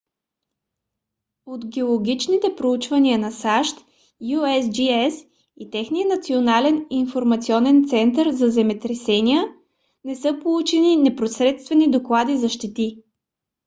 от 1.45 1.65
геологичните 1.73 2.49
проучвания 2.55 3.17
на 3.23 3.31
сащ 3.31 3.75
usgs 4.21 5.27
и 5.57 5.69
техният 5.69 6.09
национален 6.09 6.85
информационен 6.89 7.87
център 7.87 8.31
за 8.31 8.49
земетресения 8.49 9.43
не 10.03 10.15
са 10.15 10.39
получени 10.43 10.95
непосредствени 10.97 11.91
доклади 11.91 12.37
за 12.37 12.49
щети 12.49 13.03